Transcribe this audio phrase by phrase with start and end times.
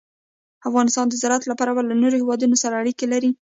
[0.69, 3.29] افغانستان د زراعت له پلوه له نورو هېوادونو سره اړیکې لري.